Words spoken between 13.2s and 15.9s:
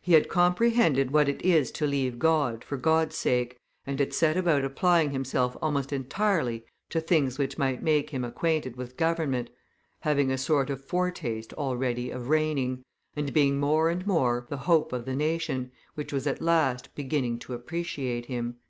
being more and more the hope of the nation,